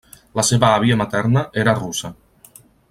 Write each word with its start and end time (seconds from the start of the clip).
La 0.39 0.45
seva 0.47 0.71
àvia 0.77 0.97
materna 1.03 1.45
era 1.65 1.79
russa. 1.81 2.15